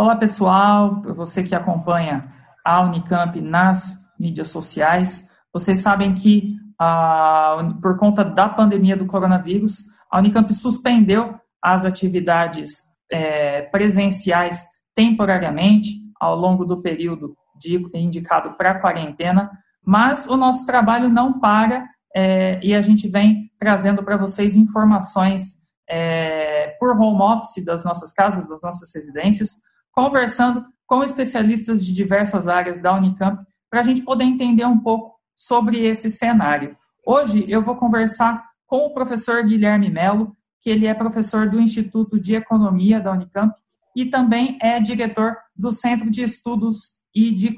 Olá, 0.00 0.16
pessoal, 0.16 1.02
você 1.14 1.42
que 1.42 1.54
acompanha 1.54 2.32
a 2.64 2.80
Unicamp 2.80 3.38
nas 3.38 3.98
mídias 4.18 4.48
sociais, 4.48 5.28
vocês 5.52 5.80
sabem 5.80 6.14
que, 6.14 6.56
ah, 6.80 7.58
por 7.82 7.98
conta 7.98 8.24
da 8.24 8.48
pandemia 8.48 8.96
do 8.96 9.04
coronavírus, 9.04 9.84
a 10.10 10.18
Unicamp 10.18 10.50
suspendeu 10.54 11.38
as 11.60 11.84
atividades 11.84 12.76
é, 13.12 13.60
presenciais 13.60 14.64
temporariamente 14.94 15.90
ao 16.18 16.34
longo 16.34 16.64
do 16.64 16.80
período 16.80 17.36
de, 17.54 17.86
indicado 17.92 18.54
para 18.56 18.80
quarentena, 18.80 19.50
mas 19.84 20.26
o 20.26 20.34
nosso 20.34 20.64
trabalho 20.64 21.10
não 21.10 21.38
para 21.38 21.86
é, 22.16 22.58
e 22.62 22.74
a 22.74 22.80
gente 22.80 23.06
vem 23.06 23.50
trazendo 23.58 24.02
para 24.02 24.16
vocês 24.16 24.56
informações 24.56 25.56
é, 25.86 26.68
por 26.80 26.98
home 26.98 27.20
office 27.20 27.62
das 27.62 27.84
nossas 27.84 28.14
casas, 28.14 28.48
das 28.48 28.62
nossas 28.62 28.90
residências, 28.94 29.56
conversando 29.92 30.64
com 30.86 31.04
especialistas 31.04 31.84
de 31.84 31.92
diversas 31.92 32.48
áreas 32.48 32.78
da 32.78 32.94
Unicamp 32.94 33.44
para 33.70 33.80
a 33.80 33.84
gente 33.84 34.02
poder 34.02 34.24
entender 34.24 34.64
um 34.64 34.78
pouco 34.78 35.14
sobre 35.36 35.86
esse 35.86 36.10
cenário. 36.10 36.76
Hoje 37.06 37.44
eu 37.48 37.62
vou 37.62 37.76
conversar 37.76 38.44
com 38.66 38.86
o 38.86 38.94
professor 38.94 39.42
Guilherme 39.44 39.88
Melo, 39.88 40.36
que 40.60 40.68
ele 40.68 40.86
é 40.86 40.94
professor 40.94 41.48
do 41.48 41.60
Instituto 41.60 42.20
de 42.20 42.34
Economia 42.34 43.00
da 43.00 43.12
Unicamp 43.12 43.54
e 43.96 44.06
também 44.06 44.58
é 44.60 44.78
diretor 44.78 45.36
do 45.56 45.70
Centro 45.70 46.10
de 46.10 46.22
Estudos 46.22 47.00
e 47.14 47.30
de, 47.30 47.56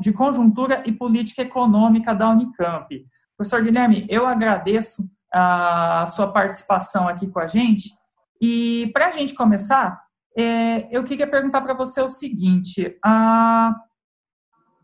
de 0.00 0.12
Conjuntura 0.12 0.82
e 0.86 0.92
Política 0.92 1.42
Econômica 1.42 2.14
da 2.14 2.28
Unicamp. 2.30 3.04
Professor 3.36 3.62
Guilherme, 3.62 4.06
eu 4.08 4.26
agradeço 4.26 5.08
a 5.32 6.06
sua 6.08 6.30
participação 6.30 7.08
aqui 7.08 7.26
com 7.26 7.40
a 7.40 7.46
gente. 7.46 7.90
E 8.40 8.90
para 8.92 9.06
a 9.06 9.10
gente 9.10 9.34
começar, 9.34 10.03
é, 10.36 10.88
eu 10.96 11.04
queria 11.04 11.26
perguntar 11.26 11.60
para 11.60 11.74
você 11.74 12.00
o 12.00 12.08
seguinte: 12.08 12.98
a, 13.04 13.74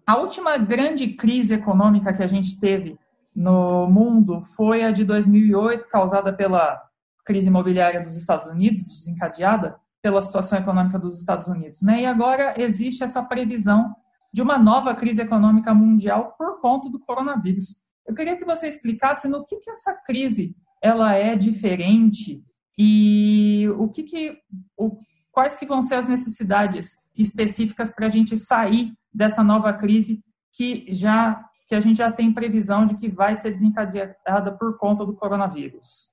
a 0.07 0.17
última 0.17 0.57
grande 0.57 1.09
crise 1.15 1.55
econômica 1.55 2.13
que 2.13 2.23
a 2.23 2.27
gente 2.27 2.59
teve 2.59 2.99
no 3.35 3.87
mundo 3.87 4.41
foi 4.41 4.85
a 4.85 4.91
de 4.91 5.05
2008, 5.05 5.89
causada 5.89 6.33
pela 6.33 6.81
crise 7.25 7.49
imobiliária 7.49 8.01
dos 8.01 8.17
Estados 8.17 8.47
Unidos, 8.49 8.89
desencadeada 8.89 9.77
pela 10.03 10.23
situação 10.23 10.59
econômica 10.59 10.99
dos 10.99 11.19
Estados 11.19 11.47
Unidos. 11.47 11.83
Né? 11.83 12.03
E 12.03 12.07
agora 12.07 12.55
existe 12.57 13.05
essa 13.05 13.23
previsão 13.23 13.95
de 14.33 14.41
uma 14.41 14.59
nova 14.59 14.95
crise 14.95 15.23
econômica 15.23 15.75
mundial 15.75 16.35
por 16.39 16.61
conta 16.61 16.89
do 16.89 17.01
coronavírus. 17.01 17.77
Eu 18.07 18.15
queria 18.15 18.37
que 18.37 18.45
você 18.45 18.69
explicasse 18.69 19.29
no 19.29 19.45
que, 19.45 19.57
que 19.59 19.71
essa 19.71 19.95
crise 19.95 20.57
ela 20.83 21.15
é 21.15 21.37
diferente 21.37 22.43
e 22.79 23.69
o 23.77 23.89
que, 23.89 24.03
que 24.03 24.39
o, 24.77 24.99
quais 25.41 25.57
que 25.57 25.65
vão 25.65 25.81
ser 25.81 25.95
as 25.95 26.07
necessidades 26.07 26.99
específicas 27.17 27.91
para 27.91 28.07
a 28.07 28.11
gente 28.11 28.37
sair 28.37 28.93
dessa 29.11 29.43
nova 29.43 29.73
crise 29.73 30.23
que 30.53 30.85
já 30.91 31.43
que 31.67 31.75
a 31.75 31.81
gente 31.81 31.97
já 31.99 32.11
tem 32.13 32.35
previsão 32.35 32.85
de 32.85 32.97
que 32.97 33.09
vai 33.09 33.35
ser 33.37 33.53
desencadeada 33.53 34.53
por 34.59 34.77
conta 34.77 35.07
do 35.07 35.15
coronavírus. 35.15 36.11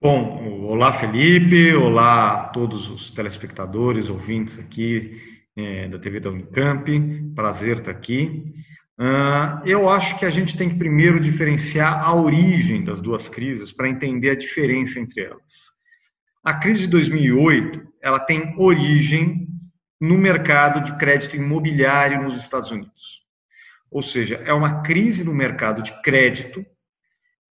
Bom, 0.00 0.64
olá 0.66 0.92
Felipe, 0.92 1.74
olá 1.74 2.34
a 2.34 2.48
todos 2.50 2.88
os 2.90 3.10
telespectadores, 3.10 4.10
ouvintes 4.10 4.58
aqui 4.58 5.18
é, 5.56 5.88
da 5.88 5.98
TV 5.98 6.20
da 6.20 6.30
Unicamp, 6.30 7.32
prazer 7.34 7.78
estar 7.78 7.90
aqui. 7.90 8.52
Uh, 9.00 9.66
eu 9.66 9.88
acho 9.88 10.18
que 10.18 10.26
a 10.26 10.30
gente 10.30 10.56
tem 10.56 10.68
que 10.68 10.76
primeiro 10.76 11.18
diferenciar 11.18 12.04
a 12.04 12.14
origem 12.14 12.84
das 12.84 13.00
duas 13.00 13.28
crises 13.28 13.72
para 13.72 13.88
entender 13.88 14.30
a 14.30 14.36
diferença 14.36 15.00
entre 15.00 15.22
elas. 15.22 15.72
A 16.44 16.54
crise 16.54 16.82
de 16.82 16.88
2008 16.88 17.87
ela 18.02 18.20
tem 18.20 18.54
origem 18.58 19.48
no 20.00 20.16
mercado 20.16 20.80
de 20.82 20.96
crédito 20.96 21.36
imobiliário 21.36 22.22
nos 22.22 22.36
Estados 22.36 22.70
Unidos. 22.70 23.26
Ou 23.90 24.02
seja, 24.02 24.36
é 24.44 24.52
uma 24.52 24.82
crise 24.82 25.24
no 25.24 25.34
mercado 25.34 25.82
de 25.82 25.92
crédito 26.02 26.64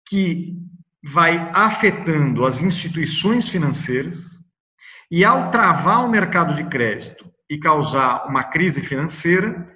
que 0.07 0.55
vai 1.03 1.37
afetando 1.53 2.45
as 2.45 2.61
instituições 2.61 3.49
financeiras 3.49 4.39
e, 5.11 5.23
ao 5.23 5.51
travar 5.51 6.05
o 6.05 6.09
mercado 6.09 6.55
de 6.55 6.63
crédito 6.65 7.31
e 7.49 7.57
causar 7.57 8.27
uma 8.27 8.43
crise 8.43 8.81
financeira, 8.81 9.75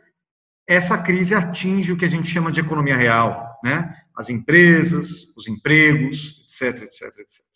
essa 0.68 0.98
crise 0.98 1.34
atinge 1.34 1.92
o 1.92 1.98
que 1.98 2.06
a 2.06 2.10
gente 2.10 2.28
chama 2.28 2.52
de 2.52 2.60
economia 2.60 2.96
real, 2.96 3.60
né? 3.64 3.94
As 4.16 4.30
empresas, 4.30 5.36
os 5.36 5.48
empregos, 5.48 6.44
etc, 6.44 6.84
etc, 6.84 7.20
etc. 7.20 7.51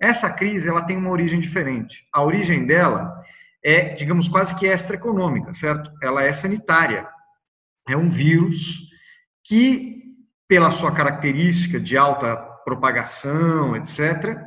Essa 0.00 0.30
crise 0.30 0.68
ela 0.68 0.82
tem 0.82 0.96
uma 0.96 1.10
origem 1.10 1.38
diferente. 1.38 2.08
A 2.12 2.22
origem 2.22 2.64
dela 2.64 3.22
é, 3.62 3.90
digamos, 3.90 4.28
quase 4.28 4.54
que 4.54 4.66
extraeconômica, 4.66 5.52
certo? 5.52 5.92
Ela 6.02 6.24
é 6.24 6.32
sanitária. 6.32 7.06
É 7.88 7.96
um 7.96 8.06
vírus 8.06 8.88
que, 9.44 10.02
pela 10.48 10.70
sua 10.70 10.92
característica 10.92 11.78
de 11.78 11.96
alta 11.96 12.36
propagação, 12.64 13.76
etc., 13.76 14.38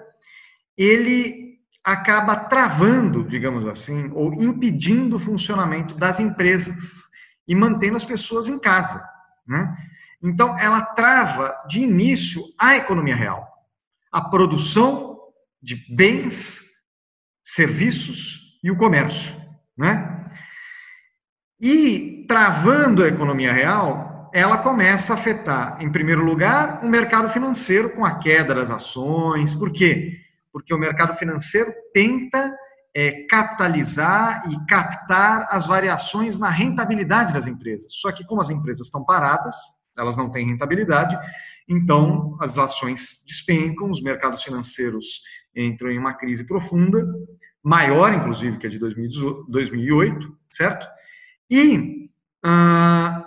ele 0.77 1.59
acaba 1.83 2.35
travando, 2.35 3.23
digamos 3.23 3.67
assim, 3.67 4.09
ou 4.13 4.33
impedindo 4.33 5.17
o 5.17 5.19
funcionamento 5.19 5.95
das 5.95 6.19
empresas 6.19 7.03
e 7.47 7.53
mantendo 7.53 7.97
as 7.97 8.05
pessoas 8.05 8.47
em 8.47 8.57
casa. 8.57 9.05
Né? 9.45 9.75
Então, 10.21 10.57
ela 10.57 10.81
trava 10.81 11.53
de 11.67 11.81
início 11.81 12.41
a 12.57 12.77
economia 12.77 13.15
real, 13.15 13.47
a 14.11 14.21
produção 14.21 15.12
de 15.63 15.77
bens, 15.95 16.61
serviços 17.43 18.59
e 18.63 18.69
o 18.69 18.77
comércio. 18.77 19.33
Né? 19.77 20.29
E 21.59 22.25
travando 22.27 23.03
a 23.03 23.07
economia 23.07 23.53
real, 23.53 24.29
ela 24.33 24.57
começa 24.57 25.13
a 25.13 25.15
afetar, 25.15 25.77
em 25.79 25.91
primeiro 25.91 26.25
lugar, 26.25 26.83
o 26.83 26.89
mercado 26.89 27.29
financeiro 27.29 27.91
com 27.91 28.05
a 28.05 28.19
queda 28.19 28.53
das 28.53 28.69
ações. 28.69 29.53
Por 29.53 29.71
quê? 29.71 30.19
porque 30.53 30.71
o 30.71 30.77
mercado 30.77 31.15
financeiro 31.15 31.73
tenta 31.91 32.55
é, 32.95 33.25
capitalizar 33.25 34.47
e 34.51 34.65
captar 34.67 35.47
as 35.49 35.65
variações 35.65 36.37
na 36.37 36.47
rentabilidade 36.47 37.33
das 37.33 37.47
empresas. 37.47 37.87
Só 37.89 38.11
que, 38.11 38.23
como 38.23 38.39
as 38.39 38.51
empresas 38.51 38.85
estão 38.85 39.03
paradas, 39.03 39.55
elas 39.97 40.15
não 40.15 40.29
têm 40.29 40.45
rentabilidade, 40.45 41.17
então 41.67 42.37
as 42.41 42.57
ações 42.57 43.23
despencam, 43.25 43.89
os 43.89 44.01
mercados 44.01 44.43
financeiros 44.43 45.21
entram 45.55 45.91
em 45.91 45.97
uma 45.97 46.13
crise 46.13 46.45
profunda, 46.45 47.05
maior, 47.63 48.13
inclusive, 48.13 48.57
que 48.57 48.67
a 48.67 48.69
de 48.69 48.79
2008, 48.79 50.37
certo? 50.51 50.87
E, 51.49 52.09
ah, 52.43 53.25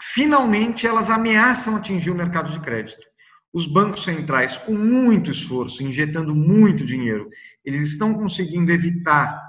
finalmente, 0.00 0.86
elas 0.86 1.10
ameaçam 1.10 1.76
atingir 1.76 2.10
o 2.10 2.14
mercado 2.14 2.50
de 2.50 2.60
crédito 2.60 3.10
os 3.52 3.66
bancos 3.66 4.04
centrais, 4.04 4.56
com 4.56 4.72
muito 4.72 5.30
esforço, 5.30 5.82
injetando 5.82 6.34
muito 6.34 6.84
dinheiro, 6.86 7.28
eles 7.64 7.80
estão 7.80 8.14
conseguindo 8.14 8.70
evitar 8.70 9.40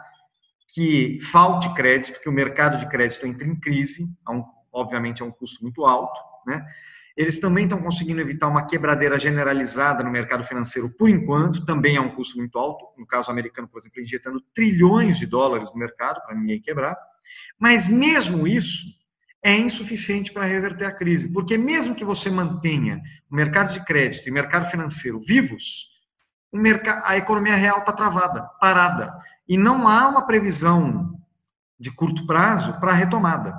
que 0.74 1.20
falte 1.20 1.72
crédito, 1.74 2.20
que 2.20 2.30
o 2.30 2.32
mercado 2.32 2.80
de 2.80 2.88
crédito 2.88 3.28
entre 3.28 3.48
em 3.48 3.60
crise, 3.60 4.06
obviamente 4.72 5.22
é 5.22 5.26
um 5.26 5.32
custo 5.32 5.62
muito 5.62 5.86
alto, 5.86 6.20
né? 6.48 6.66
Eles 7.22 7.40
também 7.40 7.66
estão 7.66 7.80
conseguindo 7.80 8.20
evitar 8.20 8.48
uma 8.48 8.66
quebradeira 8.66 9.16
generalizada 9.16 10.04
no 10.04 10.10
mercado 10.10 10.44
financeiro 10.44 10.90
por 10.98 11.08
enquanto, 11.08 11.64
também 11.64 11.96
é 11.96 12.02
um 12.02 12.16
custo 12.16 12.36
muito 12.36 12.58
alto. 12.58 12.84
No 12.98 13.06
caso 13.06 13.30
americano, 13.30 13.68
por 13.68 13.78
exemplo, 13.78 14.02
injetando 14.02 14.42
trilhões 14.56 15.20
de 15.20 15.28
dólares 15.28 15.72
no 15.72 15.78
mercado 15.78 16.20
para 16.24 16.36
ninguém 16.36 16.60
quebrar. 16.60 16.98
Mas 17.60 17.88
mesmo 17.88 18.48
isso, 18.48 18.88
é 19.44 19.56
insuficiente 19.56 20.32
para 20.32 20.46
reverter 20.46 20.86
a 20.86 20.92
crise. 20.92 21.32
Porque 21.32 21.60
mesmo 21.60 21.94
que 21.94 22.04
você 22.04 22.28
mantenha 22.32 23.00
o 23.30 23.36
mercado 23.36 23.72
de 23.72 23.86
crédito 23.86 24.28
e 24.28 24.32
mercado 24.32 24.72
financeiro 24.72 25.20
vivos, 25.20 25.92
a 27.04 27.18
economia 27.18 27.56
real 27.56 27.82
está 27.82 27.92
travada, 27.92 28.50
parada. 28.60 29.14
E 29.48 29.60
não 29.60 29.88
há 29.88 30.10
uma 30.10 30.26
previsão 30.26 31.16
de 31.80 31.92
curto 31.92 32.26
prazo 32.26 32.80
para 32.80 32.94
a 32.94 32.96
retomada. 32.96 33.56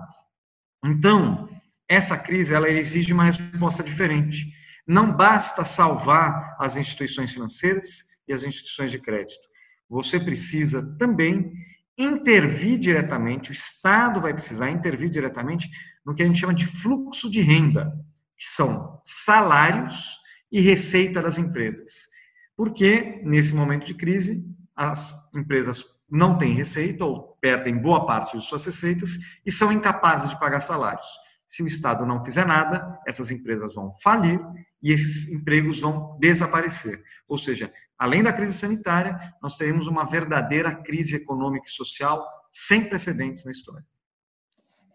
Então, 0.84 1.48
essa 1.88 2.16
crise 2.16 2.54
ela 2.54 2.68
exige 2.70 3.12
uma 3.12 3.24
resposta 3.24 3.82
diferente. 3.82 4.52
Não 4.86 5.12
basta 5.12 5.64
salvar 5.64 6.56
as 6.58 6.76
instituições 6.76 7.32
financeiras 7.32 8.04
e 8.26 8.32
as 8.32 8.42
instituições 8.42 8.90
de 8.90 8.98
crédito. 8.98 9.40
Você 9.88 10.18
precisa 10.18 10.82
também 10.98 11.52
intervir 11.96 12.78
diretamente, 12.78 13.50
o 13.50 13.52
Estado 13.52 14.20
vai 14.20 14.32
precisar 14.32 14.70
intervir 14.70 15.10
diretamente 15.10 15.68
no 16.04 16.14
que 16.14 16.22
a 16.22 16.26
gente 16.26 16.38
chama 16.38 16.54
de 16.54 16.66
fluxo 16.66 17.30
de 17.30 17.40
renda, 17.40 17.92
que 18.36 18.44
são 18.44 19.00
salários 19.04 20.16
e 20.50 20.60
receita 20.60 21.20
das 21.20 21.38
empresas. 21.38 22.08
Porque, 22.56 23.20
nesse 23.24 23.54
momento 23.54 23.86
de 23.86 23.94
crise, 23.94 24.44
as 24.74 25.14
empresas 25.34 25.84
não 26.10 26.36
têm 26.36 26.54
receita 26.54 27.04
ou 27.04 27.36
perdem 27.40 27.76
boa 27.76 28.06
parte 28.06 28.36
de 28.36 28.44
suas 28.44 28.64
receitas 28.64 29.18
e 29.44 29.52
são 29.52 29.72
incapazes 29.72 30.30
de 30.30 30.38
pagar 30.38 30.60
salários. 30.60 31.06
Se 31.52 31.62
o 31.62 31.66
Estado 31.66 32.06
não 32.06 32.24
fizer 32.24 32.46
nada, 32.46 32.98
essas 33.06 33.30
empresas 33.30 33.74
vão 33.74 33.92
falir 34.02 34.40
e 34.82 34.90
esses 34.90 35.30
empregos 35.30 35.78
vão 35.80 36.16
desaparecer. 36.18 37.04
Ou 37.28 37.36
seja, 37.36 37.70
além 37.98 38.22
da 38.22 38.32
crise 38.32 38.54
sanitária, 38.54 39.18
nós 39.42 39.54
teremos 39.54 39.86
uma 39.86 40.02
verdadeira 40.02 40.74
crise 40.74 41.16
econômica 41.16 41.66
e 41.68 41.70
social 41.70 42.26
sem 42.50 42.88
precedentes 42.88 43.44
na 43.44 43.50
história. 43.50 43.84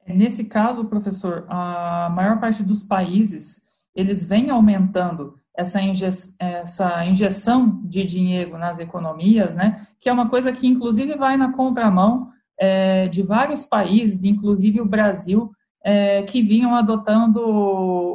Nesse 0.08 0.46
caso, 0.46 0.86
professor, 0.86 1.46
a 1.48 2.10
maior 2.10 2.40
parte 2.40 2.64
dos 2.64 2.82
países, 2.82 3.62
eles 3.94 4.24
vêm 4.24 4.50
aumentando 4.50 5.40
essa, 5.56 5.80
inje 5.80 6.06
essa 6.40 7.06
injeção 7.06 7.84
de 7.84 8.04
dinheiro 8.04 8.58
nas 8.58 8.80
economias, 8.80 9.54
né, 9.54 9.86
que 10.00 10.10
é 10.10 10.12
uma 10.12 10.28
coisa 10.28 10.52
que, 10.52 10.66
inclusive, 10.66 11.16
vai 11.18 11.38
na 11.38 11.54
contramão 11.54 12.32
é, 12.60 13.08
de 13.08 13.22
vários 13.22 13.64
países, 13.64 14.24
inclusive 14.24 14.82
o 14.82 14.86
Brasil, 14.86 15.52
é, 15.88 16.22
que 16.24 16.42
vinham 16.42 16.76
adotando 16.76 17.40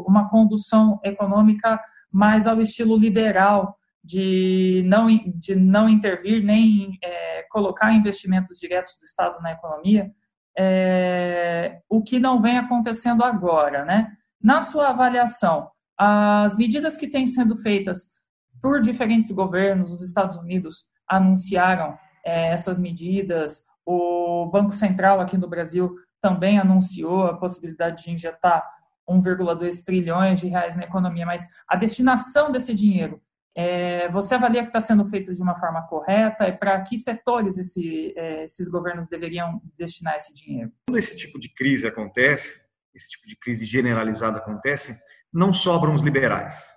uma 0.06 0.28
condução 0.28 1.00
econômica 1.02 1.80
mais 2.10 2.46
ao 2.46 2.60
estilo 2.60 2.98
liberal, 2.98 3.78
de 4.04 4.82
não, 4.84 5.06
de 5.34 5.56
não 5.56 5.88
intervir 5.88 6.44
nem 6.44 6.98
é, 7.02 7.44
colocar 7.50 7.94
investimentos 7.94 8.58
diretos 8.58 8.94
do 8.98 9.04
Estado 9.04 9.40
na 9.40 9.52
economia, 9.52 10.12
é, 10.58 11.80
o 11.88 12.02
que 12.02 12.19
não 12.19 12.42
vem 12.42 12.58
acontecendo 12.58 13.24
agora. 13.24 13.86
Né? 13.86 14.12
Na 14.38 14.60
sua 14.60 14.88
avaliação, 14.88 15.70
as 15.96 16.58
medidas 16.58 16.98
que 16.98 17.08
têm 17.08 17.26
sendo 17.26 17.56
feitas 17.56 18.12
por 18.60 18.82
diferentes 18.82 19.30
governos, 19.30 19.90
os 19.90 20.02
Estados 20.02 20.36
Unidos 20.36 20.84
anunciaram 21.08 21.96
é, 22.22 22.48
essas 22.48 22.78
medidas, 22.78 23.62
o 23.86 24.44
Banco 24.52 24.72
Central 24.72 25.22
aqui 25.22 25.38
no 25.38 25.48
Brasil 25.48 25.96
também 26.22 26.58
anunciou 26.58 27.26
a 27.26 27.36
possibilidade 27.36 28.04
de 28.04 28.12
injetar 28.12 28.64
1,2 29.08 29.84
trilhões 29.84 30.40
de 30.40 30.46
reais 30.46 30.76
na 30.76 30.84
economia, 30.84 31.26
mas 31.26 31.46
a 31.69 31.76
destinação 31.76 32.52
desse 32.52 32.72
dinheiro, 32.74 33.20
é, 33.54 34.08
você 34.08 34.34
avalia 34.34 34.62
que 34.62 34.69
está 34.69 34.80
sendo 34.80 35.04
feito 35.10 35.34
de 35.34 35.42
uma 35.42 35.58
forma 35.58 35.82
correta? 35.86 36.48
E 36.48 36.52
para 36.52 36.80
que 36.80 36.96
setores 36.96 37.58
esse, 37.58 38.14
é, 38.16 38.44
esses 38.44 38.69
governos 38.69 39.08
deveriam 39.08 39.60
destinar 39.76 40.16
esse 40.16 40.32
dinheiro? 40.32 40.72
Quando 40.88 40.96
esse 40.96 41.16
tipo 41.16 41.38
de 41.38 41.52
crise 41.52 41.86
acontece, 41.86 42.62
esse 42.94 43.10
tipo 43.10 43.26
de 43.26 43.36
crise 43.36 43.66
generalizada 43.66 44.38
acontece, 44.38 44.96
não 45.32 45.52
sobram 45.52 45.92
os 45.92 46.00
liberais. 46.00 46.72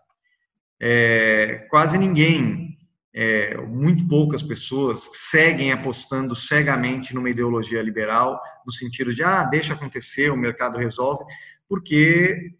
É, 0.81 1.67
quase 1.69 1.97
ninguém, 1.97 2.75
é, 3.17 3.55
muito 3.61 4.05
poucas 4.09 4.43
pessoas 4.43 5.09
seguem 5.13 5.71
apostando 5.71 6.35
cegamente 6.35 7.15
numa 7.15 7.29
ideologia 7.29 7.81
liberal, 7.81 8.41
no 8.65 8.73
sentido 8.73 9.13
de, 9.15 9.23
ah, 9.23 9.45
deixa 9.45 9.73
acontecer, 9.73 10.29
o 10.29 10.37
mercado 10.37 10.77
resolve, 10.77 11.23
porque 11.65 12.53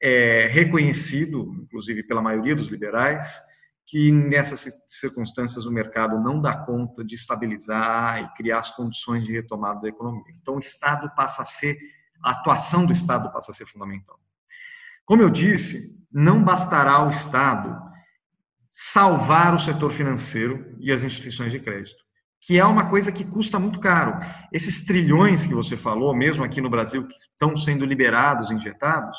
é 0.00 0.46
reconhecido, 0.50 1.54
inclusive 1.62 2.02
pela 2.04 2.22
maioria 2.22 2.56
dos 2.56 2.68
liberais, 2.68 3.38
que 3.86 4.10
nessas 4.10 4.66
circunstâncias 4.86 5.66
o 5.66 5.72
mercado 5.72 6.18
não 6.18 6.40
dá 6.40 6.56
conta 6.56 7.04
de 7.04 7.14
estabilizar 7.14 8.22
e 8.22 8.34
criar 8.34 8.60
as 8.60 8.70
condições 8.70 9.26
de 9.26 9.32
retomada 9.32 9.82
da 9.82 9.88
economia. 9.88 10.34
Então, 10.40 10.56
o 10.56 10.58
Estado 10.58 11.10
passa 11.14 11.42
a 11.42 11.44
ser, 11.44 11.76
a 12.24 12.30
atuação 12.30 12.86
do 12.86 12.92
Estado 12.92 13.30
passa 13.30 13.50
a 13.50 13.54
ser 13.54 13.66
fundamental. 13.66 14.18
Como 15.04 15.22
eu 15.22 15.28
disse, 15.28 15.98
não 16.10 16.42
bastará 16.42 17.04
o 17.04 17.10
Estado 17.10 17.87
salvar 18.80 19.56
o 19.56 19.58
setor 19.58 19.90
financeiro 19.90 20.72
e 20.78 20.92
as 20.92 21.02
instituições 21.02 21.50
de 21.50 21.58
crédito, 21.58 21.98
que 22.40 22.60
é 22.60 22.64
uma 22.64 22.88
coisa 22.88 23.10
que 23.10 23.24
custa 23.24 23.58
muito 23.58 23.80
caro. 23.80 24.20
Esses 24.52 24.84
trilhões 24.84 25.44
que 25.44 25.52
você 25.52 25.76
falou, 25.76 26.14
mesmo 26.14 26.44
aqui 26.44 26.60
no 26.60 26.70
Brasil, 26.70 27.04
que 27.04 27.14
estão 27.32 27.56
sendo 27.56 27.84
liberados, 27.84 28.52
injetados, 28.52 29.18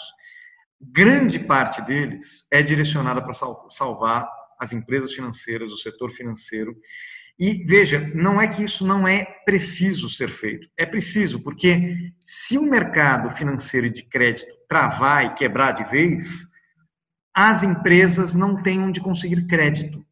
grande 0.80 1.40
parte 1.40 1.82
deles 1.82 2.46
é 2.50 2.64
direcionada 2.64 3.22
para 3.22 3.34
salvar 3.70 4.30
as 4.58 4.72
empresas 4.72 5.12
financeiras, 5.12 5.74
o 5.74 5.78
setor 5.78 6.12
financeiro. 6.12 6.74
E 7.38 7.66
veja, 7.66 8.10
não 8.16 8.40
é 8.40 8.48
que 8.48 8.64
isso 8.64 8.88
não 8.88 9.06
é 9.06 9.26
preciso 9.44 10.10
ser 10.10 10.30
feito. 10.30 10.70
É 10.78 10.86
preciso, 10.86 11.44
porque 11.44 12.14
se 12.22 12.58
o 12.58 12.64
mercado 12.64 13.30
financeiro 13.30 13.90
de 13.90 14.04
crédito 14.04 14.54
travar 14.70 15.26
e 15.26 15.34
quebrar 15.34 15.74
de 15.74 15.84
vez, 15.84 16.48
as 17.42 17.64
empresas 17.64 18.36
não 18.36 18.62
têm 18.62 18.82
onde 18.82 19.00
conseguir 19.00 19.48
crédito. 19.48 20.06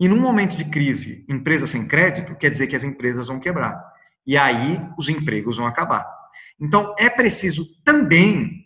E 0.00 0.08
num 0.08 0.18
momento 0.18 0.56
de 0.56 0.64
crise, 0.64 1.22
empresa 1.28 1.66
sem 1.66 1.86
crédito, 1.86 2.34
quer 2.34 2.48
dizer 2.48 2.66
que 2.66 2.74
as 2.74 2.82
empresas 2.82 3.26
vão 3.28 3.38
quebrar. 3.38 3.78
E 4.26 4.38
aí 4.38 4.80
os 4.96 5.10
empregos 5.10 5.58
vão 5.58 5.66
acabar. 5.66 6.10
Então, 6.58 6.94
é 6.98 7.10
preciso 7.10 7.66
também 7.84 8.64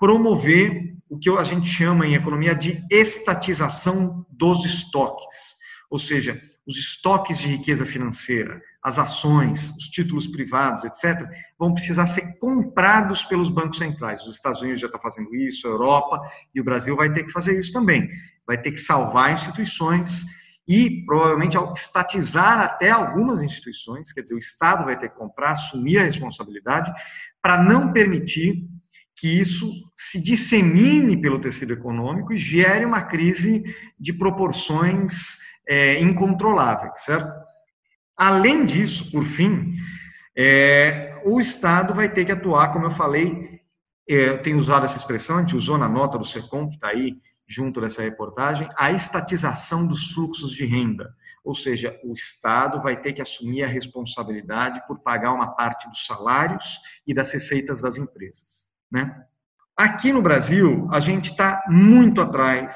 promover 0.00 0.96
o 1.10 1.18
que 1.18 1.28
a 1.28 1.44
gente 1.44 1.68
chama 1.68 2.06
em 2.06 2.14
economia 2.14 2.54
de 2.54 2.82
estatização 2.90 4.24
dos 4.30 4.64
estoques, 4.64 5.56
ou 5.90 5.98
seja, 5.98 6.40
os 6.66 6.78
estoques 6.78 7.38
de 7.38 7.48
riqueza 7.48 7.84
financeira, 7.84 8.62
as 8.86 9.00
ações, 9.00 9.74
os 9.76 9.88
títulos 9.88 10.28
privados, 10.28 10.84
etc., 10.84 11.28
vão 11.58 11.74
precisar 11.74 12.06
ser 12.06 12.38
comprados 12.38 13.24
pelos 13.24 13.50
bancos 13.50 13.78
centrais. 13.78 14.22
Os 14.22 14.36
Estados 14.36 14.62
Unidos 14.62 14.80
já 14.80 14.86
estão 14.86 15.00
fazendo 15.00 15.34
isso, 15.34 15.66
a 15.66 15.70
Europa 15.70 16.20
e 16.54 16.60
o 16.60 16.64
Brasil 16.64 16.94
vai 16.94 17.12
ter 17.12 17.24
que 17.24 17.32
fazer 17.32 17.58
isso 17.58 17.72
também. 17.72 18.08
Vai 18.46 18.56
ter 18.56 18.70
que 18.70 18.78
salvar 18.78 19.32
instituições 19.32 20.24
e 20.68 21.04
provavelmente 21.04 21.56
estatizar 21.74 22.60
até 22.60 22.90
algumas 22.90 23.42
instituições, 23.42 24.12
quer 24.12 24.20
dizer, 24.20 24.36
o 24.36 24.38
Estado 24.38 24.84
vai 24.84 24.96
ter 24.96 25.08
que 25.08 25.16
comprar, 25.16 25.50
assumir 25.50 25.98
a 25.98 26.04
responsabilidade 26.04 26.92
para 27.42 27.60
não 27.60 27.92
permitir 27.92 28.68
que 29.16 29.26
isso 29.26 29.68
se 29.96 30.22
dissemine 30.22 31.20
pelo 31.20 31.40
tecido 31.40 31.72
econômico 31.72 32.32
e 32.32 32.36
gere 32.36 32.84
uma 32.84 33.02
crise 33.02 33.64
de 33.98 34.12
proporções 34.12 35.38
é, 35.68 36.00
incontroláveis, 36.00 37.00
certo? 37.02 37.32
Além 38.16 38.64
disso, 38.64 39.10
por 39.10 39.24
fim, 39.24 39.72
é, 40.36 41.20
o 41.24 41.40
Estado 41.40 41.92
vai 41.92 42.08
ter 42.08 42.24
que 42.24 42.32
atuar, 42.32 42.72
como 42.72 42.86
eu 42.86 42.90
falei, 42.90 43.60
é, 44.08 44.28
eu 44.28 44.42
tenho 44.42 44.58
usado 44.58 44.84
essa 44.84 44.96
expressão, 44.96 45.38
a 45.38 45.40
gente 45.40 45.56
usou 45.56 45.76
na 45.76 45.88
nota 45.88 46.16
do 46.16 46.24
SECOM, 46.24 46.68
que 46.68 46.76
está 46.76 46.88
aí 46.88 47.16
junto 47.46 47.80
dessa 47.80 48.02
reportagem, 48.02 48.68
a 48.76 48.90
estatização 48.90 49.86
dos 49.86 50.12
fluxos 50.12 50.50
de 50.52 50.64
renda. 50.64 51.14
Ou 51.44 51.54
seja, 51.54 51.98
o 52.02 52.12
Estado 52.12 52.82
vai 52.82 53.00
ter 53.00 53.12
que 53.12 53.22
assumir 53.22 53.62
a 53.62 53.68
responsabilidade 53.68 54.84
por 54.86 54.98
pagar 54.98 55.32
uma 55.32 55.54
parte 55.54 55.88
dos 55.88 56.04
salários 56.04 56.80
e 57.06 57.14
das 57.14 57.30
receitas 57.30 57.80
das 57.80 57.96
empresas. 57.96 58.68
Né? 58.90 59.24
Aqui 59.76 60.12
no 60.12 60.22
Brasil, 60.22 60.88
a 60.90 60.98
gente 60.98 61.30
está 61.30 61.62
muito 61.68 62.20
atrás, 62.20 62.74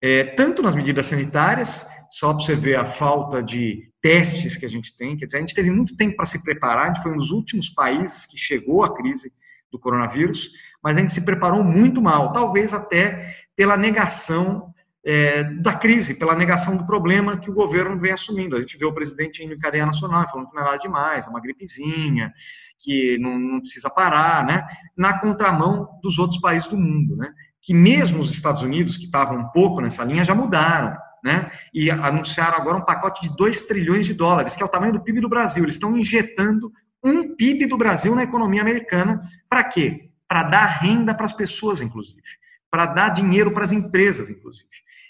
é, 0.00 0.24
tanto 0.24 0.62
nas 0.62 0.76
medidas 0.76 1.06
sanitárias, 1.06 1.86
só 2.10 2.32
para 2.32 2.44
você 2.44 2.54
ver 2.54 2.76
a 2.76 2.84
falta 2.84 3.42
de 3.42 3.90
testes 4.00 4.56
que 4.56 4.66
a 4.66 4.68
gente 4.68 4.96
tem, 4.96 5.16
quer 5.16 5.26
dizer, 5.26 5.38
a 5.38 5.40
gente 5.40 5.54
teve 5.54 5.70
muito 5.70 5.96
tempo 5.96 6.16
para 6.16 6.26
se 6.26 6.42
preparar, 6.42 6.84
a 6.84 6.86
gente 6.88 7.02
foi 7.02 7.12
um 7.12 7.16
dos 7.16 7.30
últimos 7.30 7.68
países 7.68 8.26
que 8.26 8.36
chegou 8.36 8.84
à 8.84 8.94
crise 8.94 9.32
do 9.70 9.78
coronavírus, 9.78 10.50
mas 10.82 10.96
a 10.96 11.00
gente 11.00 11.12
se 11.12 11.22
preparou 11.22 11.62
muito 11.62 12.00
mal, 12.00 12.32
talvez 12.32 12.72
até 12.72 13.34
pela 13.56 13.76
negação 13.76 14.72
é, 15.04 15.42
da 15.42 15.74
crise, 15.74 16.18
pela 16.18 16.34
negação 16.34 16.76
do 16.76 16.86
problema 16.86 17.38
que 17.38 17.50
o 17.50 17.54
governo 17.54 17.98
vem 17.98 18.12
assumindo. 18.12 18.56
A 18.56 18.60
gente 18.60 18.76
vê 18.76 18.84
o 18.84 18.92
presidente 18.92 19.42
indo 19.42 19.54
em 19.54 19.58
cadeia 19.58 19.86
nacional 19.86 20.28
falando 20.28 20.48
que 20.48 20.54
não 20.54 20.62
é 20.62 20.64
nada 20.64 20.78
demais, 20.78 21.26
é 21.26 21.30
uma 21.30 21.40
gripezinha, 21.40 22.32
que 22.78 23.18
não, 23.18 23.38
não 23.38 23.60
precisa 23.60 23.90
parar, 23.90 24.44
né? 24.44 24.66
na 24.96 25.18
contramão 25.18 25.88
dos 26.02 26.18
outros 26.18 26.40
países 26.40 26.68
do 26.68 26.76
mundo, 26.76 27.16
né? 27.16 27.32
que 27.60 27.74
mesmo 27.74 28.20
os 28.20 28.30
Estados 28.30 28.62
Unidos, 28.62 28.96
que 28.96 29.04
estavam 29.04 29.38
um 29.38 29.50
pouco 29.50 29.80
nessa 29.80 30.04
linha, 30.04 30.24
já 30.24 30.34
mudaram. 30.34 30.96
Né? 31.24 31.50
E 31.74 31.90
anunciaram 31.90 32.56
agora 32.56 32.76
um 32.76 32.84
pacote 32.84 33.22
de 33.22 33.36
2 33.36 33.64
trilhões 33.64 34.06
de 34.06 34.14
dólares, 34.14 34.54
que 34.54 34.62
é 34.62 34.66
o 34.66 34.68
tamanho 34.68 34.92
do 34.92 35.00
PIB 35.00 35.20
do 35.20 35.28
Brasil. 35.28 35.64
Eles 35.64 35.74
estão 35.74 35.96
injetando 35.96 36.72
um 37.02 37.34
PIB 37.34 37.66
do 37.66 37.76
Brasil 37.76 38.14
na 38.14 38.22
economia 38.22 38.62
americana. 38.62 39.22
Para 39.48 39.64
quê? 39.64 40.10
Para 40.26 40.44
dar 40.44 40.66
renda 40.66 41.14
para 41.14 41.26
as 41.26 41.32
pessoas, 41.32 41.80
inclusive. 41.80 42.22
Para 42.70 42.86
dar 42.86 43.08
dinheiro 43.08 43.52
para 43.52 43.64
as 43.64 43.72
empresas, 43.72 44.30
inclusive. 44.30 44.68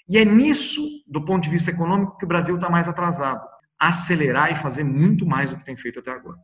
E 0.08 0.16
é 0.16 0.24
nisso, 0.24 0.82
do 1.06 1.24
ponto 1.24 1.42
de 1.42 1.50
vista 1.50 1.70
econômico, 1.70 2.16
que 2.16 2.24
o 2.24 2.28
Brasil 2.28 2.54
está 2.54 2.70
mais 2.70 2.88
atrasado. 2.88 3.46
Acelerar 3.78 4.50
e 4.50 4.56
fazer 4.56 4.84
muito 4.84 5.26
mais 5.26 5.50
do 5.50 5.56
que 5.56 5.64
tem 5.64 5.76
feito 5.76 5.98
até 5.98 6.10
agora. 6.10 6.38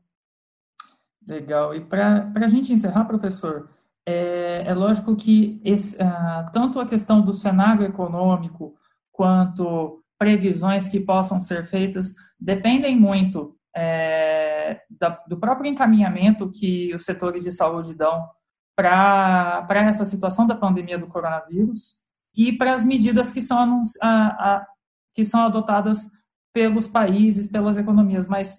Legal. 1.27 1.75
E 1.75 1.81
para 1.81 2.31
a 2.35 2.49
gente 2.49 2.73
encerrar, 2.73 3.05
professor, 3.05 3.71
é, 4.07 4.65
é 4.67 4.75
lógico 4.75 5.17
que 5.17 5.61
esse, 5.65 5.97
uh, 5.97 6.51
tanto 6.53 6.79
a 6.79 6.87
questão 6.87 7.23
do 7.23 7.33
cenário 7.33 7.85
econômico 7.85 8.75
quanto 9.15 10.03
previsões 10.19 10.89
que 10.89 10.99
possam 10.99 11.39
ser 11.39 11.65
feitas 11.65 12.13
dependem 12.39 12.99
muito 12.99 13.57
é, 13.75 14.81
da, 14.91 15.11
do 15.29 15.39
próprio 15.39 15.71
encaminhamento 15.71 16.51
que 16.51 16.93
os 16.95 17.05
setores 17.05 17.45
de 17.45 17.53
saúde 17.53 17.95
dão 17.95 18.29
para 18.77 19.67
essa 19.71 20.05
situação 20.05 20.47
da 20.47 20.55
pandemia 20.55 20.99
do 20.99 21.07
coronavírus 21.07 21.97
e 22.37 22.53
para 22.53 22.75
as 22.75 22.85
medidas 22.85 23.31
que 23.31 23.41
são, 23.41 23.83
a, 24.03 24.07
a, 24.09 24.67
que 25.15 25.25
são 25.25 25.43
adotadas 25.43 26.11
pelos 26.53 26.89
países, 26.89 27.47
pelas 27.47 27.77
economias. 27.77 28.27
Mas 28.27 28.59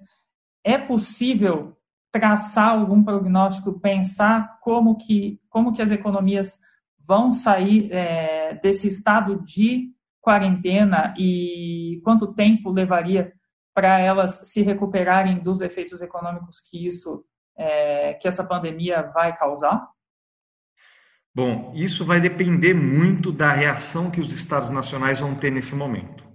é 0.64 0.78
possível 0.78 1.78
traçar 2.14 2.70
algum 2.70 3.04
prognóstico, 3.04 3.78
pensar 3.80 4.60
como 4.62 4.96
que, 4.96 5.42
como 5.50 5.74
que 5.74 5.82
as 5.82 5.92
economias 5.92 6.60
vão 7.06 7.34
sair 7.34 7.92
é, 7.92 8.56
desse 8.56 8.88
estado 8.88 9.44
de 9.44 9.95
quarentena 10.26 11.14
e 11.20 12.02
quanto 12.04 12.34
tempo 12.34 12.72
levaria 12.72 13.32
para 13.76 14.00
elas 14.00 14.50
se 14.52 14.64
recuperarem 14.64 15.38
dos 15.38 15.62
efeitos 15.62 16.02
econômicos 16.02 16.60
que 16.60 16.88
isso, 16.88 17.24
é, 17.56 18.16
que 18.16 18.28
essa 18.28 18.44
pandemia 18.44 19.04
vai 19.14 19.38
causar? 19.38 19.88
Bom, 21.34 21.72
isso 21.76 22.04
vai 22.04 22.20
depender 22.20 22.74
muito 22.74 23.32
da 23.32 23.52
reação 23.52 24.10
que 24.10 24.20
os 24.20 24.32
estados 24.32 24.72
nacionais 24.72 25.20
vão 25.20 25.36
ter 25.36 25.52
nesse 25.52 25.76
momento. 25.76 26.26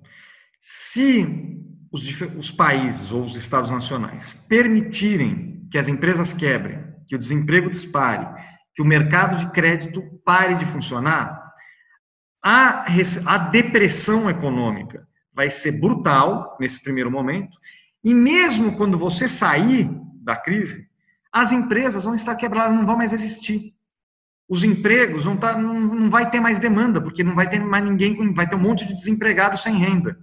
Se 0.61 1.27
os, 1.91 2.21
os 2.37 2.51
países 2.53 3.11
ou 3.11 3.25
os 3.25 3.35
estados 3.35 3.71
nacionais 3.71 4.35
permitirem 4.49 5.67
que 5.69 5.79
as 5.79 5.89
empresas 5.89 6.33
quebrem, 6.33 6.85
que 7.09 7.17
o 7.17 7.19
desemprego 7.19 7.69
dispare, 7.69 8.29
que 8.73 8.83
o 8.83 8.85
mercado 8.85 9.37
de 9.37 9.51
crédito 9.51 10.01
pare 10.25 10.55
de 10.55 10.67
funcionar, 10.67 11.40
a, 12.43 12.85
a 13.27 13.39
depressão 13.39 14.31
econômica 14.31 15.07
vai 15.33 15.51
ser 15.51 15.81
brutal 15.81 16.57
nesse 16.61 16.83
primeiro 16.83 17.11
momento, 17.11 17.59
e 18.03 18.15
mesmo 18.15 18.77
quando 18.77 18.99
você 18.99 19.29
sair 19.29 19.91
da 20.23 20.37
crise, 20.37 20.89
as 21.33 21.53
empresas 21.53 22.05
vão 22.05 22.15
estar 22.15 22.35
quebradas, 22.35 22.77
não 22.77 22.87
vão 22.87 22.97
mais 22.97 23.13
existir. 23.13 23.75
Os 24.49 24.65
empregos 24.65 25.25
vão 25.25 25.35
estar, 25.35 25.57
não, 25.57 25.79
não 25.79 26.11
vai 26.11 26.29
ter 26.29 26.41
mais 26.41 26.59
demanda, 26.59 27.01
porque 27.01 27.23
não 27.23 27.35
vai 27.35 27.49
ter 27.49 27.61
mais 27.61 27.85
ninguém, 27.85 28.33
vai 28.33 28.49
ter 28.49 28.57
um 28.57 28.61
monte 28.61 28.85
de 28.85 28.95
desempregados 28.95 29.63
sem 29.63 29.77
renda. 29.77 30.19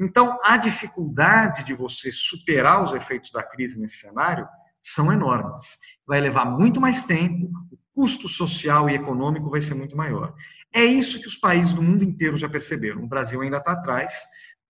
Então, 0.00 0.38
a 0.42 0.56
dificuldade 0.56 1.64
de 1.64 1.74
você 1.74 2.10
superar 2.10 2.82
os 2.82 2.94
efeitos 2.94 3.30
da 3.30 3.42
crise 3.42 3.78
nesse 3.78 3.98
cenário 3.98 4.46
são 4.80 5.12
enormes. 5.12 5.78
Vai 6.06 6.20
levar 6.20 6.46
muito 6.46 6.80
mais 6.80 7.02
tempo, 7.02 7.50
o 7.70 7.78
custo 7.92 8.28
social 8.28 8.88
e 8.88 8.94
econômico 8.94 9.50
vai 9.50 9.60
ser 9.60 9.74
muito 9.74 9.96
maior. 9.96 10.34
É 10.74 10.84
isso 10.84 11.20
que 11.20 11.28
os 11.28 11.36
países 11.36 11.72
do 11.72 11.82
mundo 11.82 12.04
inteiro 12.04 12.36
já 12.36 12.48
perceberam. 12.48 13.02
O 13.02 13.08
Brasil 13.08 13.40
ainda 13.40 13.58
está 13.58 13.72
atrás, 13.72 14.12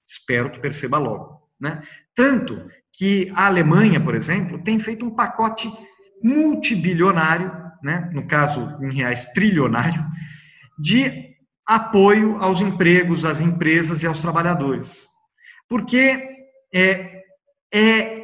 espero 0.07 0.51
que 0.51 0.61
perceba 0.61 0.99
logo. 0.99 1.49
Né? 1.61 1.83
Tanto 2.15 2.69
que 2.93 3.31
a 3.35 3.47
Alemanha, 3.47 4.03
por 4.03 4.15
exemplo, 4.15 4.63
tem 4.63 4.79
feito 4.79 5.05
um 5.05 5.15
pacote 5.15 5.71
multibilionário, 6.23 7.53
né? 7.83 8.11
no 8.13 8.27
caso 8.27 8.77
em 8.81 8.93
reais 8.93 9.27
trilionário, 9.33 10.05
de 10.79 11.37
apoio 11.67 12.37
aos 12.39 12.61
empregos, 12.61 13.25
às 13.25 13.41
empresas 13.41 14.03
e 14.03 14.07
aos 14.07 14.21
trabalhadores. 14.21 15.07
Porque 15.69 16.27
é, 16.73 17.23
é 17.73 18.19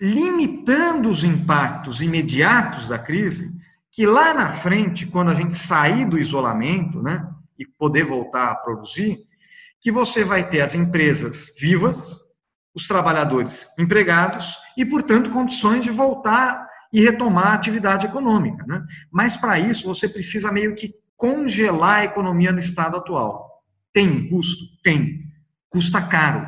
limitando 0.00 1.08
os 1.08 1.24
impactos 1.24 2.00
imediatos 2.00 2.86
da 2.86 2.98
crise 2.98 3.50
que 3.96 4.04
lá 4.04 4.34
na 4.34 4.52
frente, 4.52 5.06
quando 5.06 5.30
a 5.30 5.34
gente 5.34 5.56
sair 5.56 6.06
do 6.06 6.18
isolamento, 6.18 7.02
né, 7.02 7.26
e 7.58 7.66
poder 7.66 8.04
voltar 8.04 8.50
a 8.50 8.54
produzir, 8.54 9.20
que 9.80 9.90
você 9.90 10.22
vai 10.22 10.46
ter 10.46 10.60
as 10.60 10.74
empresas 10.74 11.54
vivas, 11.58 12.20
os 12.74 12.86
trabalhadores 12.86 13.66
empregados 13.78 14.54
e, 14.76 14.84
portanto, 14.84 15.30
condições 15.30 15.82
de 15.82 15.90
voltar 15.90 16.68
e 16.92 17.00
retomar 17.00 17.46
a 17.46 17.54
atividade 17.54 18.04
econômica. 18.04 18.66
Né? 18.66 18.84
Mas 19.10 19.34
para 19.34 19.58
isso 19.58 19.86
você 19.86 20.06
precisa 20.06 20.52
meio 20.52 20.74
que 20.74 20.92
congelar 21.16 22.00
a 22.00 22.04
economia 22.04 22.52
no 22.52 22.58
estado 22.58 22.98
atual. 22.98 23.48
Tem 23.94 24.28
custo? 24.28 24.62
Tem. 24.82 25.22
Custa 25.70 26.02
caro. 26.02 26.46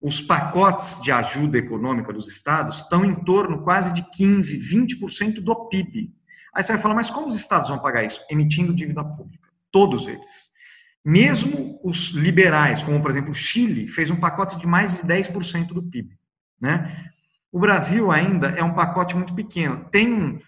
Os 0.00 0.20
pacotes 0.20 1.02
de 1.02 1.10
ajuda 1.10 1.58
econômica 1.58 2.12
dos 2.12 2.28
estados 2.28 2.76
estão 2.76 3.04
em 3.04 3.24
torno 3.24 3.64
quase 3.64 3.92
de 3.92 4.08
15, 4.08 4.56
20% 4.56 5.40
do 5.40 5.68
PIB. 5.68 6.14
Aí 6.56 6.64
você 6.64 6.72
vai 6.72 6.80
falar, 6.80 6.94
mas 6.94 7.10
como 7.10 7.26
os 7.26 7.38
estados 7.38 7.68
vão 7.68 7.78
pagar 7.78 8.02
isso? 8.02 8.24
Emitindo 8.30 8.74
dívida 8.74 9.04
pública. 9.04 9.46
Todos 9.70 10.08
eles. 10.08 10.50
Mesmo 11.04 11.78
os 11.84 12.12
liberais, 12.12 12.82
como 12.82 13.02
por 13.02 13.10
exemplo 13.10 13.32
o 13.32 13.34
Chile, 13.34 13.86
fez 13.86 14.10
um 14.10 14.18
pacote 14.18 14.58
de 14.58 14.66
mais 14.66 14.96
de 14.96 15.02
10% 15.02 15.66
do 15.66 15.82
PIB. 15.82 16.18
Né? 16.58 17.10
O 17.52 17.60
Brasil 17.60 18.10
ainda 18.10 18.48
é 18.48 18.64
um 18.64 18.72
pacote 18.72 19.14
muito 19.14 19.34
pequeno. 19.34 19.84
Tem 19.90 20.40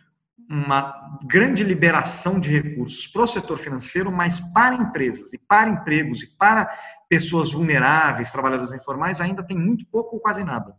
uma 0.49 1.19
grande 1.25 1.63
liberação 1.63 2.41
de 2.41 2.59
recursos 2.59 3.07
para 3.07 3.23
o 3.25 3.27
setor 3.27 3.59
financeiro, 3.59 4.11
mas 4.11 4.41
para 4.41 4.77
empresas 4.77 5.35
e 5.35 5.39
para 5.39 5.69
empregos 5.69 6.23
e 6.23 6.27
para 6.39 6.75
pessoas 7.07 7.53
vulneráveis, 7.53 8.33
trabalhadores 8.33 8.73
informais, 8.73 9.21
ainda 9.21 9.47
tem 9.47 9.59
muito 9.59 9.85
pouco 9.85 10.17
ou 10.17 10.23
quase 10.23 10.43
nada. 10.43 10.75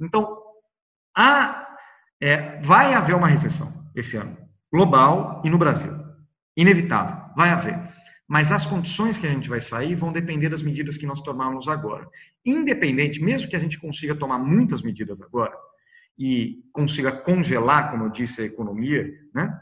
Então, 0.00 0.36
há, 1.16 1.76
é, 2.20 2.60
vai 2.60 2.92
haver 2.92 3.14
uma 3.14 3.28
recessão 3.28 3.72
esse 3.94 4.16
ano 4.16 4.47
global 4.72 5.42
e 5.44 5.50
no 5.50 5.58
Brasil. 5.58 5.92
Inevitável, 6.56 7.16
vai 7.36 7.50
haver. 7.50 7.78
Mas 8.26 8.52
as 8.52 8.66
condições 8.66 9.16
que 9.16 9.26
a 9.26 9.30
gente 9.30 9.48
vai 9.48 9.60
sair 9.60 9.94
vão 9.94 10.12
depender 10.12 10.50
das 10.50 10.62
medidas 10.62 10.98
que 10.98 11.06
nós 11.06 11.22
tomarmos 11.22 11.66
agora. 11.66 12.06
Independente, 12.44 13.22
mesmo 13.22 13.48
que 13.48 13.56
a 13.56 13.58
gente 13.58 13.78
consiga 13.78 14.14
tomar 14.14 14.38
muitas 14.38 14.82
medidas 14.82 15.22
agora 15.22 15.56
e 16.18 16.62
consiga 16.72 17.12
congelar, 17.12 17.90
como 17.90 18.04
eu 18.04 18.10
disse, 18.10 18.42
a 18.42 18.44
economia, 18.44 19.08
né, 19.34 19.58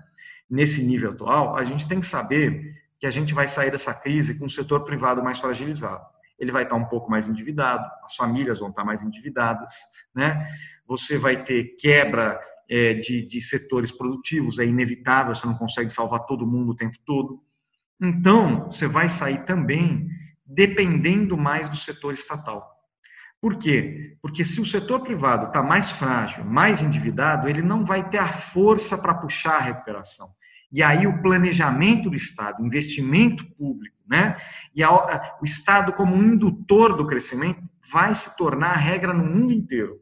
nesse 0.51 0.83
nível 0.83 1.11
atual, 1.11 1.57
a 1.57 1.63
gente 1.63 1.87
tem 1.87 2.01
que 2.01 2.07
saber 2.07 2.75
que 2.99 3.07
a 3.07 3.11
gente 3.11 3.35
vai 3.35 3.47
sair 3.47 3.71
dessa 3.71 3.93
crise 3.93 4.39
com 4.39 4.47
o 4.47 4.51
setor 4.51 4.85
privado 4.85 5.23
mais 5.23 5.39
fragilizado. 5.39 6.05
Ele 6.39 6.51
vai 6.51 6.65
estar 6.65 6.77
um 6.77 6.87
pouco 6.87 7.11
mais 7.11 7.29
endividado, 7.29 7.85
as 8.05 8.15
famílias 8.15 8.59
vão 8.59 8.71
estar 8.71 8.85
mais 8.85 9.03
endividadas, 9.03 9.71
né? 10.15 10.49
Você 10.87 11.19
vai 11.19 11.43
ter 11.43 11.77
quebra 11.79 12.41
é, 12.69 12.95
de, 12.95 13.27
de 13.27 13.41
setores 13.41 13.91
produtivos, 13.91 14.59
é 14.59 14.65
inevitável, 14.65 15.35
você 15.35 15.47
não 15.47 15.55
consegue 15.55 15.91
salvar 15.91 16.27
todo 16.27 16.47
mundo 16.47 16.73
o 16.73 16.77
tempo 16.77 16.97
todo. 17.05 17.41
Então, 18.01 18.67
você 18.67 18.87
vai 18.87 19.09
sair 19.09 19.45
também 19.45 20.09
dependendo 20.45 21.37
mais 21.37 21.69
do 21.69 21.77
setor 21.77 22.13
estatal. 22.13 22.75
Por 23.41 23.59
quê? 23.59 24.17
Porque 24.23 24.45
se 24.45 24.61
o 24.61 24.67
setor 24.67 25.01
privado 25.01 25.47
está 25.47 25.63
mais 25.63 25.91
frágil, 25.91 26.45
mais 26.45 26.83
endividado, 26.83 27.49
ele 27.49 27.63
não 27.63 27.85
vai 27.85 28.09
ter 28.09 28.19
a 28.19 28.33
força 28.33 28.97
para 28.97 29.15
puxar 29.15 29.57
a 29.57 29.63
recuperação. 29.63 30.29
E 30.73 30.83
aí 30.83 31.07
o 31.07 31.23
planejamento 31.23 32.11
do 32.11 32.17
Estado, 32.17 32.65
investimento 32.65 33.47
público, 33.55 33.97
né? 34.09 34.37
E 34.75 34.83
a, 34.83 35.37
o 35.41 35.45
Estado 35.45 35.93
como 35.93 36.15
um 36.15 36.33
indutor 36.33 36.97
do 36.97 37.07
crescimento 37.07 37.63
vai 37.91 38.15
se 38.15 38.37
tornar 38.37 38.73
a 38.73 38.77
regra 38.77 39.13
no 39.13 39.25
mundo 39.25 39.53
inteiro 39.53 40.01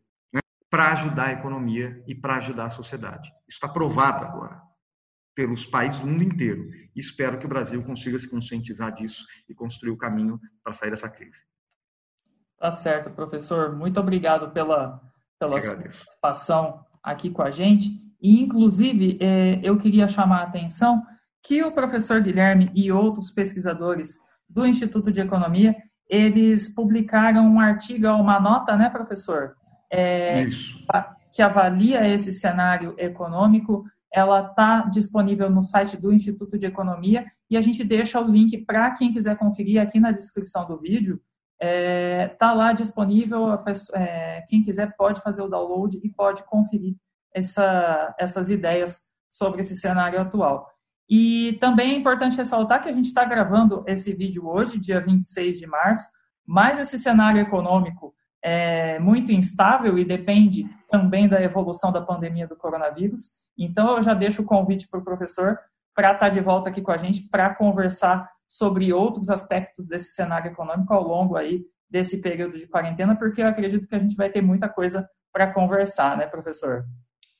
para 0.74 0.90
ajudar 0.90 1.26
a 1.26 1.32
economia 1.32 2.02
e 2.04 2.16
para 2.16 2.34
ajudar 2.38 2.64
a 2.64 2.70
sociedade. 2.70 3.28
Isso 3.48 3.58
está 3.58 3.68
provado 3.68 4.24
agora 4.24 4.60
pelos 5.32 5.64
países 5.64 6.00
do 6.00 6.06
mundo 6.08 6.24
inteiro. 6.24 6.68
E 6.96 6.98
espero 6.98 7.38
que 7.38 7.46
o 7.46 7.48
Brasil 7.48 7.80
consiga 7.84 8.18
se 8.18 8.28
conscientizar 8.28 8.92
disso 8.92 9.24
e 9.48 9.54
construir 9.54 9.92
o 9.92 9.96
caminho 9.96 10.36
para 10.64 10.74
sair 10.74 10.90
dessa 10.90 11.08
crise. 11.08 11.44
Tá 12.58 12.72
certo, 12.72 13.08
professor. 13.12 13.76
Muito 13.76 14.00
obrigado 14.00 14.50
pela, 14.50 15.00
pela 15.38 15.62
sua 15.62 15.76
participação 15.76 16.84
aqui 17.00 17.30
com 17.30 17.42
a 17.42 17.52
gente. 17.52 17.90
E, 18.20 18.42
inclusive, 18.42 19.16
é, 19.20 19.60
eu 19.62 19.78
queria 19.78 20.08
chamar 20.08 20.40
a 20.40 20.46
atenção 20.48 21.06
que 21.40 21.62
o 21.62 21.70
professor 21.70 22.20
Guilherme 22.20 22.72
e 22.74 22.90
outros 22.90 23.30
pesquisadores 23.30 24.18
do 24.48 24.66
Instituto 24.66 25.12
de 25.12 25.20
Economia, 25.20 25.76
eles 26.08 26.68
publicaram 26.68 27.46
um 27.46 27.60
artigo, 27.60 28.08
uma 28.08 28.40
nota, 28.40 28.76
né, 28.76 28.90
professor? 28.90 29.54
É, 29.92 30.44
que 31.32 31.42
avalia 31.42 32.06
esse 32.06 32.32
cenário 32.32 32.94
econômico, 32.98 33.84
ela 34.12 34.48
está 34.48 34.82
disponível 34.82 35.50
no 35.50 35.62
site 35.62 35.96
do 35.96 36.12
Instituto 36.12 36.56
de 36.56 36.66
Economia 36.66 37.26
e 37.50 37.56
a 37.56 37.60
gente 37.60 37.82
deixa 37.82 38.20
o 38.20 38.26
link 38.26 38.64
para 38.64 38.92
quem 38.92 39.12
quiser 39.12 39.36
conferir 39.36 39.82
aqui 39.82 39.98
na 39.98 40.12
descrição 40.12 40.66
do 40.66 40.78
vídeo. 40.78 41.20
Está 41.60 41.66
é, 41.66 42.28
tá 42.28 42.52
lá 42.52 42.72
disponível, 42.72 43.58
pessoa, 43.58 43.98
é, 43.98 44.42
quem 44.48 44.62
quiser 44.62 44.94
pode 44.96 45.20
fazer 45.20 45.42
o 45.42 45.48
download 45.48 45.98
e 46.02 46.08
pode 46.08 46.44
conferir 46.44 46.94
essa, 47.34 48.14
essas 48.18 48.48
ideias 48.50 49.00
sobre 49.28 49.60
esse 49.60 49.74
cenário 49.76 50.20
atual. 50.20 50.68
E 51.10 51.58
também 51.60 51.92
é 51.92 51.96
importante 51.96 52.36
ressaltar 52.36 52.82
que 52.82 52.88
a 52.88 52.92
gente 52.92 53.06
está 53.06 53.24
gravando 53.24 53.82
esse 53.86 54.12
vídeo 54.14 54.46
hoje, 54.46 54.78
dia 54.78 55.00
26 55.00 55.58
de 55.58 55.66
março, 55.66 56.08
mas 56.46 56.78
esse 56.78 56.98
cenário 56.98 57.40
econômico 57.40 58.14
é 58.44 58.98
muito 58.98 59.32
instável 59.32 59.98
e 59.98 60.04
depende 60.04 60.68
também 60.90 61.26
da 61.26 61.42
evolução 61.42 61.90
da 61.90 62.02
pandemia 62.02 62.46
do 62.46 62.54
coronavírus. 62.54 63.30
Então, 63.58 63.96
eu 63.96 64.02
já 64.02 64.12
deixo 64.12 64.42
o 64.42 64.44
convite 64.44 64.86
para 64.86 65.00
o 65.00 65.04
professor 65.04 65.58
para 65.94 66.12
estar 66.12 66.28
de 66.28 66.40
volta 66.40 66.68
aqui 66.68 66.82
com 66.82 66.90
a 66.90 66.96
gente 66.98 67.28
para 67.30 67.54
conversar 67.54 68.28
sobre 68.46 68.92
outros 68.92 69.30
aspectos 69.30 69.86
desse 69.86 70.12
cenário 70.12 70.50
econômico 70.50 70.92
ao 70.92 71.02
longo 71.02 71.36
aí 71.36 71.64
desse 71.88 72.20
período 72.20 72.58
de 72.58 72.66
quarentena, 72.66 73.16
porque 73.16 73.40
eu 73.40 73.46
acredito 73.46 73.88
que 73.88 73.94
a 73.94 73.98
gente 73.98 74.16
vai 74.16 74.28
ter 74.28 74.42
muita 74.42 74.68
coisa 74.68 75.08
para 75.32 75.52
conversar, 75.52 76.16
né, 76.16 76.26
professor? 76.26 76.84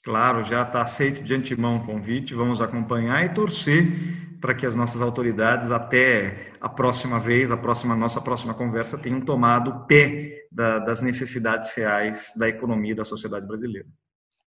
Claro, 0.03 0.43
já 0.43 0.63
está 0.63 0.83
aceito 0.83 1.23
de 1.23 1.35
antemão 1.35 1.77
o 1.77 1.85
convite, 1.85 2.35
vamos 2.35 2.61
acompanhar 2.61 3.25
e 3.25 3.29
torcer 3.29 4.34
para 4.45 4.55
que 4.55 4.67
as 4.67 4.77
nossas 4.77 5.01
autoridades, 5.01 5.71
até 5.71 6.53
a 6.61 6.69
próxima 6.69 7.19
vez, 7.19 7.51
a 7.51 7.57
próxima 7.57 7.97
nossa 7.97 8.21
próxima 8.21 8.53
conversa, 8.53 8.99
tenham 8.99 9.23
tomado 9.23 9.87
pé 9.87 10.47
da, 10.53 10.81
das 10.81 11.01
necessidades 11.01 11.75
reais 11.75 12.31
da 12.37 12.47
economia 12.47 12.93
e 12.93 12.95
da 12.95 13.07
sociedade 13.07 13.47
brasileira. 13.47 13.89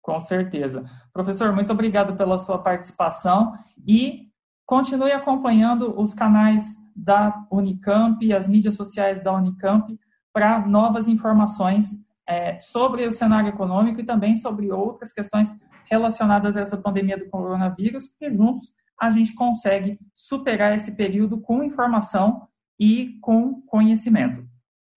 Com 0.01 0.19
certeza. 0.19 0.83
Professor, 1.13 1.53
muito 1.53 1.71
obrigado 1.71 2.17
pela 2.17 2.37
sua 2.37 2.57
participação 2.57 3.53
e 3.87 4.27
continue 4.65 5.13
acompanhando 5.13 5.97
os 5.97 6.13
canais 6.13 6.75
da 6.93 7.45
Unicamp 7.49 8.17
e 8.25 8.33
as 8.33 8.49
mídias 8.49 8.75
sociais 8.75 9.23
da 9.23 9.31
Unicamp 9.31 9.97
para 10.33 10.59
novas 10.67 11.07
informações 11.07 12.05
é, 12.27 12.59
sobre 12.59 13.07
o 13.07 13.13
cenário 13.13 13.47
econômico 13.47 14.01
e 14.01 14.05
também 14.05 14.35
sobre 14.35 14.73
outras 14.73 15.13
questões 15.13 15.57
relacionadas 15.89 16.57
a 16.57 16.59
essa 16.59 16.75
pandemia 16.75 17.17
do 17.17 17.29
coronavírus, 17.29 18.07
porque 18.07 18.29
juntos 18.29 18.73
a 18.99 19.09
gente 19.09 19.33
consegue 19.33 19.99
superar 20.13 20.75
esse 20.75 20.95
período 20.95 21.39
com 21.39 21.63
informação 21.63 22.47
e 22.79 23.17
com 23.21 23.61
conhecimento. 23.61 24.47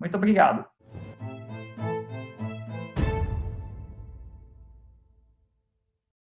Muito 0.00 0.16
obrigado. 0.16 0.64